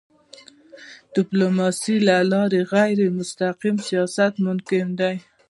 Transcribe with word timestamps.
د 1.13 1.13
ډيپلوماسی 1.15 1.95
له 2.07 2.15
لارې 2.31 2.59
غیرمستقیم 2.73 3.75
سیاست 3.87 4.33
ممکن 4.47 4.85
دی. 4.99 5.15